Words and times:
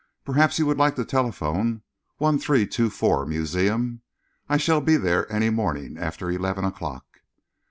Perhaps 0.25 0.57
you 0.57 0.65
would 0.65 0.79
like 0.79 0.95
to 0.95 1.05
telephone 1.05 1.83
1324, 2.17 3.27
Museum. 3.27 4.01
I 4.49 4.57
shall 4.57 4.81
be 4.81 4.97
there 4.97 5.31
any 5.31 5.51
morning 5.51 5.95
after 5.99 6.31
eleven 6.31 6.65
o'clock. 6.65 7.05